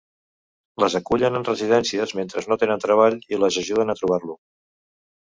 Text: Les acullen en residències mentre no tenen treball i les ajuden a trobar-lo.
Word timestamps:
Les 0.83 0.93
acullen 0.99 1.35
en 1.39 1.43
residències 1.49 2.13
mentre 2.19 2.41
no 2.53 2.57
tenen 2.63 2.81
treball 2.85 3.17
i 3.35 3.39
les 3.43 3.59
ajuden 3.65 3.95
a 3.95 3.97
trobar-lo. 4.01 4.39